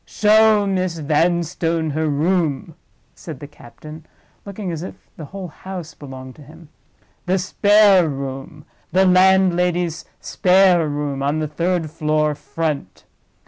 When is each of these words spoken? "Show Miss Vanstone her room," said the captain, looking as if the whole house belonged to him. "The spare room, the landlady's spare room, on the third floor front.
"Show 0.03 0.65
Miss 0.65 0.97
Vanstone 0.97 1.91
her 1.91 2.07
room," 2.09 2.73
said 3.13 3.39
the 3.39 3.45
captain, 3.45 4.03
looking 4.47 4.71
as 4.71 4.81
if 4.81 4.95
the 5.15 5.25
whole 5.25 5.49
house 5.49 5.93
belonged 5.93 6.33
to 6.37 6.41
him. 6.41 6.69
"The 7.27 7.37
spare 7.37 8.09
room, 8.09 8.65
the 8.91 9.05
landlady's 9.05 10.05
spare 10.19 10.89
room, 10.89 11.21
on 11.21 11.37
the 11.37 11.47
third 11.47 11.91
floor 11.91 12.33
front. 12.33 13.03